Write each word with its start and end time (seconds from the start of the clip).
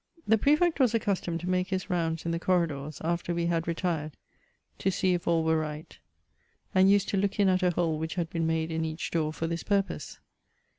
The 0.25 0.39
Prefect 0.39 0.79
was 0.79 0.95
accustomed 0.95 1.41
to 1.41 1.47
make 1.47 1.67
his 1.67 1.87
rounds 1.91 2.25
in 2.25 2.31
the 2.31 2.39
t»rridors, 2.39 2.99
after 3.03 3.35
we 3.35 3.45
had 3.45 3.67
retired, 3.67 4.17
to 4.79 4.89
see 4.89 5.13
if 5.13 5.27
all 5.27 5.43
were 5.43 5.59
right, 5.59 5.95
and 6.73 6.89
used 6.89 7.07
to 7.09 7.17
look 7.17 7.39
in 7.39 7.47
at 7.49 7.61
a 7.61 7.69
hole 7.69 7.99
which 7.99 8.15
had 8.15 8.27
been 8.31 8.47
made 8.47 8.71
in 8.71 8.83
each 8.83 9.11
door 9.11 9.31
for 9.31 9.45
this 9.45 9.61
purpose. 9.61 10.19